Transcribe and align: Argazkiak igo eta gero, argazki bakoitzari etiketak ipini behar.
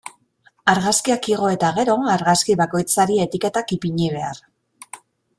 Argazkiak 0.71 1.27
igo 1.33 1.49
eta 1.57 1.67
gero, 1.75 1.97
argazki 2.13 2.55
bakoitzari 2.61 3.19
etiketak 3.25 3.75
ipini 3.77 4.09
behar. 4.15 4.41